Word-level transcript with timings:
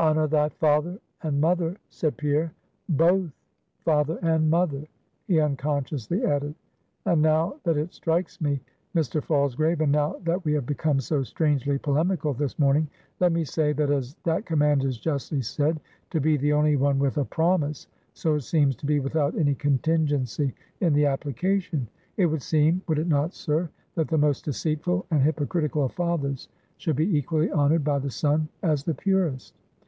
"'Honor 0.00 0.28
thy 0.28 0.48
father 0.48 0.96
and 1.24 1.40
mother;'" 1.40 1.76
said 1.88 2.16
Pierre 2.16 2.52
"both 2.88 3.32
father 3.84 4.16
and 4.22 4.48
mother," 4.48 4.86
he 5.26 5.40
unconsciously 5.40 6.24
added. 6.24 6.54
"And 7.04 7.20
now 7.20 7.58
that 7.64 7.76
it 7.76 7.92
strikes 7.92 8.40
me, 8.40 8.60
Mr. 8.94 9.20
Falsgrave, 9.20 9.80
and 9.80 9.90
now 9.90 10.20
that 10.22 10.44
we 10.44 10.52
have 10.52 10.66
become 10.66 11.00
so 11.00 11.24
strangely 11.24 11.78
polemical 11.80 12.32
this 12.32 12.60
morning, 12.60 12.86
let 13.18 13.32
me 13.32 13.42
say, 13.42 13.72
that 13.72 13.90
as 13.90 14.14
that 14.22 14.46
command 14.46 14.84
is 14.84 14.98
justly 14.98 15.40
said 15.42 15.80
to 16.10 16.20
be 16.20 16.36
the 16.36 16.52
only 16.52 16.76
one 16.76 17.00
with 17.00 17.18
a 17.18 17.24
promise, 17.24 17.88
so 18.14 18.36
it 18.36 18.42
seems 18.42 18.76
to 18.76 18.86
be 18.86 19.00
without 19.00 19.36
any 19.36 19.56
contingency 19.56 20.54
in 20.80 20.92
the 20.92 21.06
application. 21.06 21.88
It 22.16 22.26
would 22.26 22.42
seem 22.42 22.82
would 22.86 23.00
it 23.00 23.08
not, 23.08 23.34
sir? 23.34 23.68
that 23.96 24.06
the 24.06 24.16
most 24.16 24.44
deceitful 24.44 25.06
and 25.10 25.20
hypocritical 25.24 25.82
of 25.84 25.92
fathers 25.92 26.48
should 26.76 26.94
be 26.94 27.18
equally 27.18 27.50
honored 27.50 27.82
by 27.82 27.98
the 27.98 28.10
son, 28.12 28.48
as 28.62 28.84
the 28.84 28.94
purest." 28.94 29.56